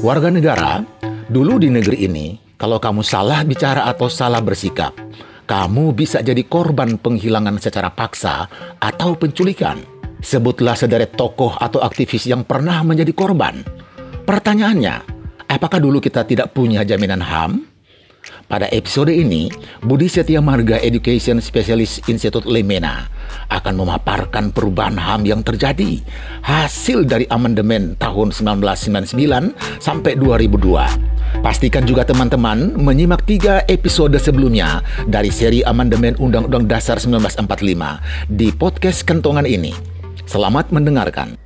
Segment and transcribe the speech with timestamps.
[0.00, 0.80] Warga negara,
[1.28, 4.96] dulu di negeri ini, kalau kamu salah bicara atau salah bersikap,
[5.44, 8.48] kamu bisa jadi korban penghilangan secara paksa
[8.80, 9.76] atau penculikan.
[10.24, 13.60] Sebutlah sederet tokoh atau aktivis yang pernah menjadi korban.
[14.24, 15.04] Pertanyaannya,
[15.52, 17.69] apakah dulu kita tidak punya jaminan HAM?
[18.50, 19.46] Pada episode ini,
[19.78, 23.06] Budi Setia Marga Education Specialist Institute Lemena
[23.46, 26.02] akan memaparkan perubahan HAM yang terjadi
[26.42, 30.66] hasil dari amandemen tahun 1999 sampai 2002.
[31.46, 39.06] Pastikan juga teman-teman menyimak tiga episode sebelumnya dari seri amandemen Undang-Undang Dasar 1945 di podcast
[39.06, 39.70] kentongan ini.
[40.26, 41.38] Selamat mendengarkan.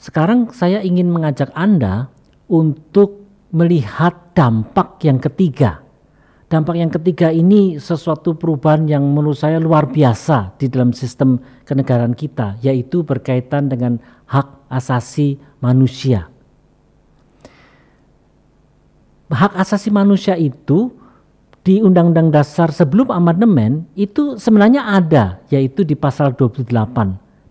[0.00, 2.08] Sekarang saya ingin mengajak Anda
[2.48, 3.20] untuk
[3.52, 5.91] melihat dampak yang ketiga
[6.52, 12.12] dampak yang ketiga ini sesuatu perubahan yang menurut saya luar biasa di dalam sistem kenegaraan
[12.12, 13.96] kita, yaitu berkaitan dengan
[14.28, 16.28] hak asasi manusia.
[19.32, 20.92] Hak asasi manusia itu
[21.64, 26.68] di Undang-Undang Dasar sebelum amandemen itu sebenarnya ada, yaitu di pasal 28.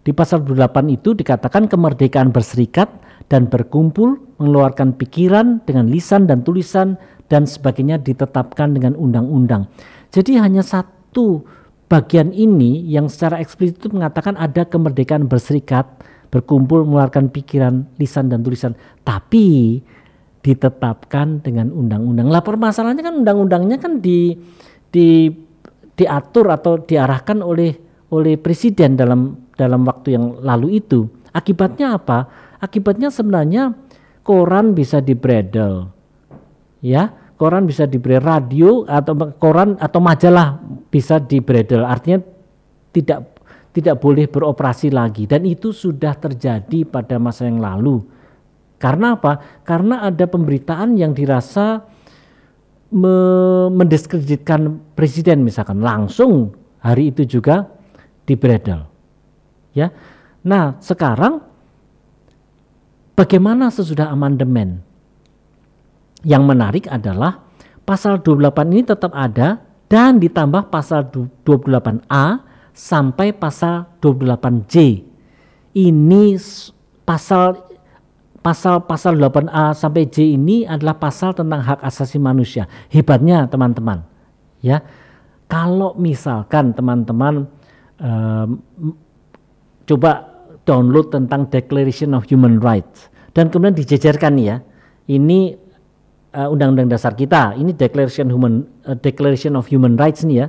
[0.06, 2.90] Di pasal 28 itu dikatakan kemerdekaan berserikat
[3.34, 6.98] dan berkumpul, mengeluarkan pikiran dengan lisan dan tulisan
[7.30, 9.70] dan sebagainya ditetapkan dengan undang-undang.
[10.10, 11.46] Jadi hanya satu
[11.88, 15.86] bagian ini yang secara eksplisit mengatakan ada kemerdekaan berserikat,
[16.34, 18.74] berkumpul, mengeluarkan pikiran, lisan dan tulisan.
[19.06, 19.80] Tapi
[20.42, 22.28] ditetapkan dengan undang-undang.
[22.34, 24.34] Lah permasalahannya kan undang-undangnya kan di
[24.90, 25.30] di
[25.94, 27.78] diatur atau diarahkan oleh
[28.12, 31.06] oleh presiden dalam dalam waktu yang lalu itu.
[31.32, 32.28] Akibatnya apa?
[32.60, 33.72] Akibatnya sebenarnya
[34.22, 35.90] koran bisa dibredel.
[36.82, 41.86] Ya, koran bisa diberi radio atau koran atau majalah bisa dibredel.
[41.86, 42.22] Artinya
[42.94, 43.32] tidak
[43.72, 45.26] tidak boleh beroperasi lagi.
[45.26, 48.04] Dan itu sudah terjadi pada masa yang lalu.
[48.82, 49.62] Karena apa?
[49.62, 51.86] Karena ada pemberitaan yang dirasa
[52.92, 53.16] me
[53.72, 55.80] mendiskreditkan presiden misalkan.
[55.80, 57.70] Langsung hari itu juga
[58.26, 58.86] dibredel.
[59.72, 59.94] Ya.
[60.42, 61.51] Nah sekarang
[63.22, 64.82] bagaimana sesudah amandemen
[66.26, 67.46] yang menarik adalah
[67.86, 71.06] pasal 28 ini tetap ada dan ditambah pasal
[71.46, 72.42] 28A
[72.74, 75.06] sampai pasal 28J.
[75.78, 76.24] Ini
[77.06, 77.62] pasal
[78.42, 82.66] pasal pasal 8A sampai J ini adalah pasal tentang hak asasi manusia.
[82.90, 84.02] Hebatnya teman-teman,
[84.66, 84.82] ya.
[85.46, 87.46] Kalau misalkan teman-teman
[88.00, 88.50] um,
[89.84, 90.32] coba
[90.64, 94.60] download tentang Declaration of Human Rights dan kemudian dijejerkan ya,
[95.08, 95.56] ini
[96.36, 97.56] uh, undang-undang dasar kita.
[97.56, 100.48] Ini Declaration Human uh, Declaration of Human Rights nih ya,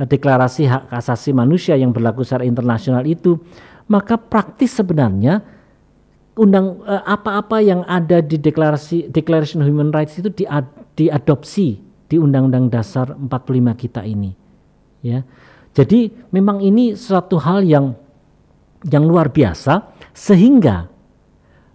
[0.00, 3.36] uh, deklarasi hak asasi manusia yang berlaku secara internasional itu,
[3.88, 5.44] maka praktis sebenarnya
[6.32, 10.64] undang apa-apa uh, yang ada di deklarasi Declaration of Human Rights itu diad,
[10.96, 11.76] diadopsi
[12.08, 13.28] di Undang-Undang Dasar 45
[13.76, 14.32] kita ini.
[15.04, 15.24] Ya.
[15.72, 17.96] Jadi memang ini suatu hal yang
[18.84, 20.91] yang luar biasa sehingga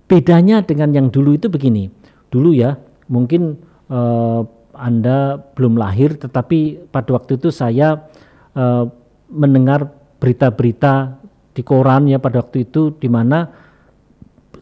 [0.08, 1.92] bedanya dengan yang dulu itu begini.
[2.32, 2.80] Dulu ya
[3.12, 3.60] mungkin
[3.92, 4.42] uh,
[4.76, 8.08] Anda belum lahir tetapi pada waktu itu saya
[8.56, 8.88] uh,
[9.32, 11.20] mendengar berita-berita
[11.52, 13.50] di koran ya pada waktu itu di mana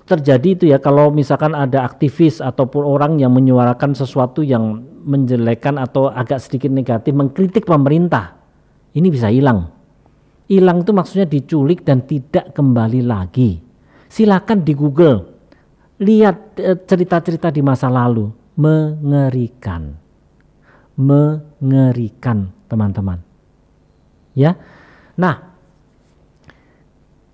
[0.06, 6.10] terjadi itu ya kalau misalkan ada aktivis ataupun orang yang menyuarakan sesuatu yang menjelekan atau
[6.10, 8.38] agak sedikit negatif mengkritik pemerintah
[8.96, 9.70] ini bisa hilang.
[10.46, 13.60] Hilang itu maksudnya diculik dan tidak kembali lagi.
[14.08, 15.35] Silakan di Google
[16.02, 18.32] lihat eh, cerita-cerita di masa lalu.
[18.56, 20.00] Mengerikan.
[20.96, 23.20] Mengerikan teman-teman.
[24.36, 24.56] Ya.
[25.20, 25.36] Nah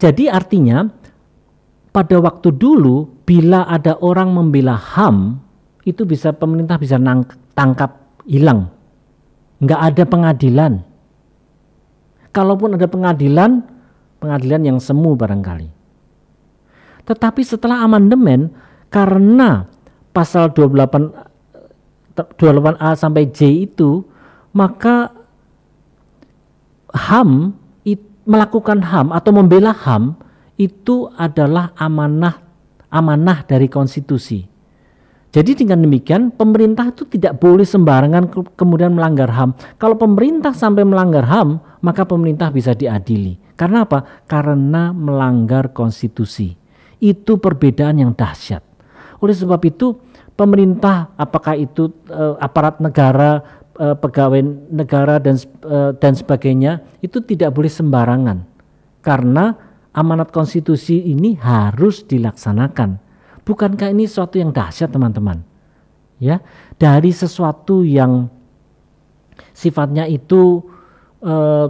[0.02, 0.90] jadi artinya
[1.94, 5.38] pada waktu dulu bila ada orang membela HAM
[5.86, 8.74] itu bisa pemerintah bisa nang, tangkap hilang.
[9.62, 10.74] Nggak ada pengadilan.
[12.34, 13.62] Kalaupun ada pengadilan
[14.22, 15.81] pengadilan yang semu barangkali
[17.12, 18.48] tetapi setelah amandemen
[18.88, 19.68] karena
[20.16, 21.12] pasal 28
[22.16, 24.08] 28A sampai J itu
[24.56, 25.12] maka
[26.92, 27.60] HAM
[28.28, 30.16] melakukan HAM atau membela HAM
[30.60, 32.38] itu adalah amanah
[32.92, 34.46] amanah dari konstitusi.
[35.32, 39.56] Jadi dengan demikian pemerintah itu tidak boleh sembarangan ke, kemudian melanggar HAM.
[39.80, 43.40] Kalau pemerintah sampai melanggar HAM, maka pemerintah bisa diadili.
[43.56, 44.28] Karena apa?
[44.28, 46.61] Karena melanggar konstitusi
[47.02, 48.62] itu perbedaan yang dahsyat.
[49.20, 49.98] Oleh sebab itu,
[50.38, 53.42] pemerintah apakah itu uh, aparat negara,
[53.82, 58.46] uh, pegawai negara dan uh, dan sebagainya itu tidak boleh sembarangan.
[59.02, 59.58] Karena
[59.92, 63.02] amanat konstitusi ini harus dilaksanakan.
[63.42, 65.52] Bukankah ini suatu yang dahsyat, teman-teman?
[66.22, 66.38] ya
[66.78, 68.30] dari sesuatu yang
[69.58, 70.62] sifatnya itu
[71.26, 71.66] uh,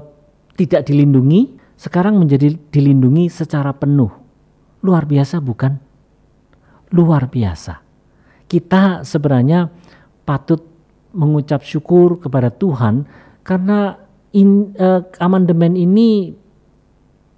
[0.60, 4.12] tidak dilindungi sekarang menjadi dilindungi secara penuh.
[4.82, 5.78] Luar biasa bukan?
[6.92, 7.80] Luar biasa.
[8.50, 9.70] Kita sebenarnya
[10.26, 10.66] patut
[11.14, 13.06] mengucap syukur kepada Tuhan
[13.44, 13.96] karena
[14.36, 16.36] in, uh, amandemen ini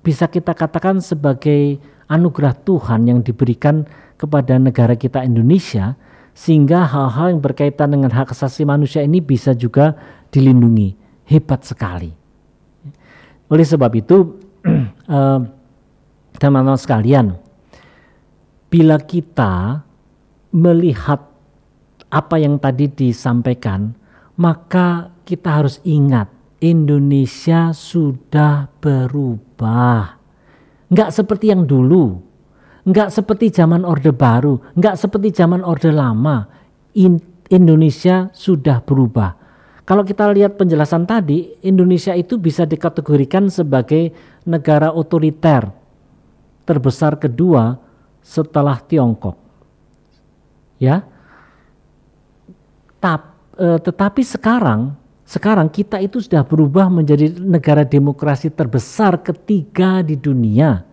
[0.04, 1.80] bisa kita katakan sebagai
[2.12, 3.88] anugerah Tuhan yang diberikan
[4.20, 5.96] kepada negara kita Indonesia
[6.34, 9.94] sehingga hal-hal yang berkaitan dengan hak asasi manusia ini bisa juga
[10.34, 11.02] dilindungi.
[11.24, 12.12] Hebat sekali.
[13.48, 14.44] Oleh sebab itu,
[15.08, 15.40] eh,
[16.38, 17.38] teman-teman sekalian,
[18.74, 19.86] bila kita
[20.54, 21.22] melihat
[22.14, 23.94] apa yang tadi disampaikan,
[24.38, 26.30] maka kita harus ingat
[26.62, 30.22] Indonesia sudah berubah.
[30.94, 32.22] Enggak seperti yang dulu,
[32.86, 36.46] enggak seperti zaman Orde Baru, enggak seperti zaman Orde Lama.
[36.94, 37.18] In
[37.50, 39.34] Indonesia sudah berubah.
[39.84, 44.14] Kalau kita lihat penjelasan tadi, Indonesia itu bisa dikategorikan sebagai
[44.46, 45.83] negara otoriter
[46.64, 47.80] terbesar kedua
[48.24, 49.38] setelah Tiongkok.
[50.80, 51.04] Ya.
[53.00, 60.16] Tap, e, tetapi sekarang sekarang kita itu sudah berubah menjadi negara demokrasi terbesar ketiga di
[60.16, 60.84] dunia.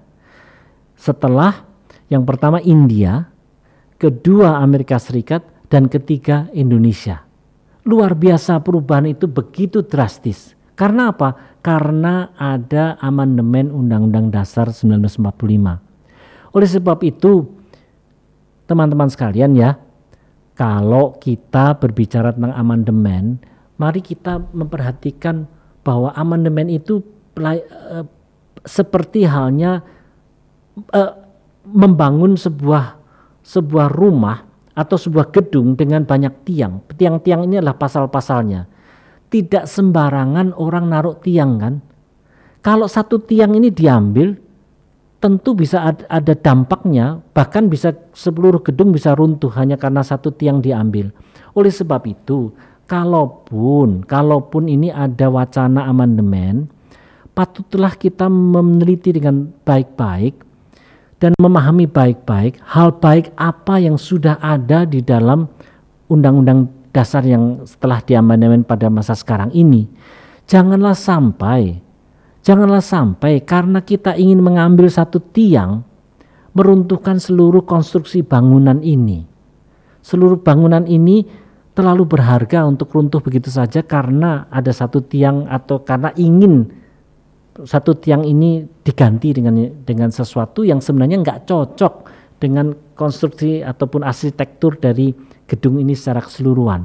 [0.98, 1.66] Setelah
[2.10, 3.30] yang pertama India,
[3.98, 7.30] kedua Amerika Serikat dan ketiga Indonesia
[7.84, 10.54] luar biasa perubahan itu begitu drastis.
[10.80, 11.60] Karena apa?
[11.60, 16.56] Karena ada amandemen Undang-Undang Dasar 1945.
[16.56, 17.44] Oleh sebab itu,
[18.64, 19.76] teman-teman sekalian ya,
[20.56, 23.36] kalau kita berbicara tentang amandemen,
[23.76, 25.44] mari kita memperhatikan
[25.84, 27.04] bahwa amandemen itu
[27.36, 28.08] uh,
[28.64, 29.84] seperti halnya
[30.96, 31.12] uh,
[31.68, 32.96] membangun sebuah
[33.44, 36.80] sebuah rumah atau sebuah gedung dengan banyak tiang.
[36.96, 38.79] Tiang-tiang ini adalah pasal-pasalnya.
[39.30, 41.74] Tidak sembarangan orang naruh tiang kan.
[42.60, 44.34] Kalau satu tiang ini diambil,
[45.22, 51.14] tentu bisa ada dampaknya, bahkan bisa seluruh gedung bisa runtuh hanya karena satu tiang diambil.
[51.54, 52.50] Oleh sebab itu,
[52.90, 56.66] kalaupun kalaupun ini ada wacana amandemen,
[57.30, 60.34] patutlah kita meneliti dengan baik-baik
[61.20, 65.46] dan memahami baik-baik hal baik apa yang sudah ada di dalam
[66.08, 69.86] undang-undang dasar yang setelah diamandemen pada masa sekarang ini.
[70.50, 71.78] Janganlah sampai,
[72.42, 75.86] janganlah sampai karena kita ingin mengambil satu tiang
[76.50, 79.22] meruntuhkan seluruh konstruksi bangunan ini.
[80.02, 81.22] Seluruh bangunan ini
[81.70, 86.66] terlalu berharga untuk runtuh begitu saja karena ada satu tiang atau karena ingin
[87.62, 89.54] satu tiang ini diganti dengan
[89.86, 91.94] dengan sesuatu yang sebenarnya nggak cocok
[92.40, 95.16] dengan konstruksi ataupun arsitektur dari
[95.48, 96.84] gedung ini secara keseluruhan.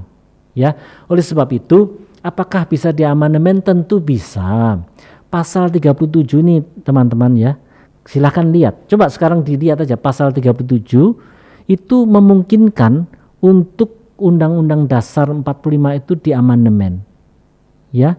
[0.56, 0.72] Ya,
[1.12, 3.60] oleh sebab itu, apakah bisa diamandemen?
[3.60, 4.80] Tentu bisa.
[5.28, 7.60] Pasal 37 ini teman-teman ya,
[8.08, 8.88] silahkan lihat.
[8.88, 10.64] Coba sekarang dilihat aja pasal 37
[11.68, 13.04] itu memungkinkan
[13.44, 17.04] untuk Undang-Undang Dasar 45 itu diamandemen.
[17.92, 18.16] Ya,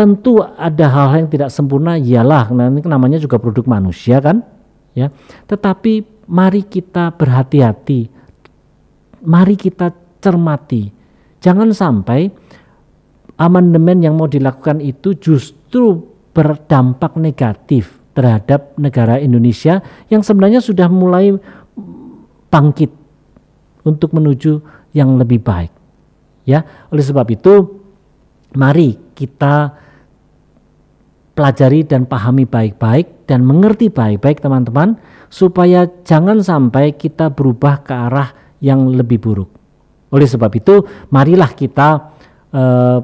[0.00, 4.40] tentu ada hal-hal yang tidak sempurna iyalah nah namanya juga produk manusia kan
[4.96, 5.12] ya
[5.44, 8.06] tetapi mari kita berhati-hati.
[9.26, 9.90] Mari kita
[10.22, 10.88] cermati.
[11.42, 12.30] Jangan sampai
[13.36, 15.98] amandemen yang mau dilakukan itu justru
[16.30, 21.34] berdampak negatif terhadap negara Indonesia yang sebenarnya sudah mulai
[22.48, 22.92] bangkit
[23.82, 24.62] untuk menuju
[24.94, 25.72] yang lebih baik.
[26.46, 27.80] Ya oleh sebab itu
[28.54, 29.72] mari kita
[31.40, 35.00] pelajari dan pahami baik-baik dan mengerti baik-baik teman-teman
[35.32, 38.28] supaya jangan sampai kita berubah ke arah
[38.60, 39.48] yang lebih buruk.
[40.12, 42.12] Oleh sebab itu, marilah kita
[42.52, 43.00] eh,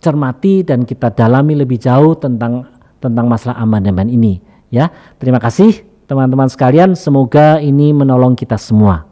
[0.00, 2.64] cermati dan kita dalami lebih jauh tentang
[3.04, 4.40] tentang masalah amandemen ini
[4.72, 4.88] ya.
[5.20, 9.04] Terima kasih teman-teman sekalian, semoga ini menolong kita semua.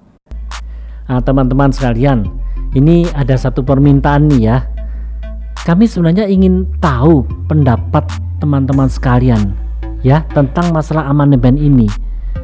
[1.12, 2.24] Nah, teman-teman sekalian,
[2.72, 4.79] ini ada satu permintaan nih ya
[5.64, 8.06] kami sebenarnya ingin tahu pendapat
[8.40, 9.52] teman-teman sekalian
[10.00, 11.88] ya tentang masalah amandemen ini.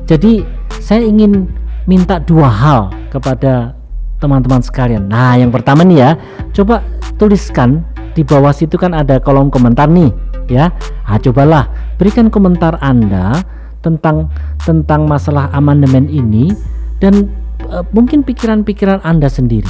[0.04, 0.44] Jadi
[0.78, 1.48] saya ingin
[1.88, 2.80] minta dua hal
[3.10, 3.74] kepada
[4.20, 5.08] teman-teman sekalian.
[5.08, 6.10] Nah, yang pertama nih ya,
[6.52, 6.84] coba
[7.16, 7.84] tuliskan
[8.16, 10.08] di bawah situ kan ada kolom komentar nih,
[10.48, 10.72] ya.
[11.04, 11.68] Nah, cobalah
[12.00, 13.44] berikan komentar Anda
[13.84, 14.30] tentang
[14.64, 16.50] tentang masalah amandemen ini
[16.98, 17.28] dan
[17.66, 19.68] e, mungkin pikiran-pikiran Anda sendiri.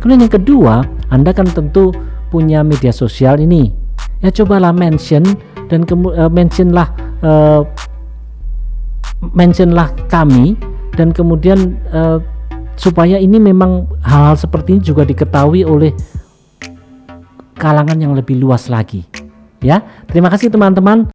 [0.00, 1.94] Kemudian yang kedua, Anda kan tentu
[2.34, 3.70] punya media sosial ini
[4.26, 5.22] ya cobalah mention
[5.70, 6.90] dan uh, mentionlah
[7.22, 7.62] uh,
[9.30, 10.58] mentionlah kami
[10.98, 12.18] dan kemudian uh,
[12.74, 15.94] supaya ini memang hal-hal seperti ini juga diketahui oleh
[17.58, 19.06] kalangan yang lebih luas lagi.
[19.64, 21.02] Ya, terima kasih teman-teman.